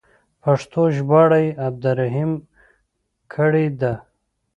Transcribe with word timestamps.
پښتو 0.43 0.81
ژباړه 0.95 1.39
یې 1.45 1.49
عبدالرحیم 1.67 2.31
کړې 3.33 3.65
ده. 3.81 3.93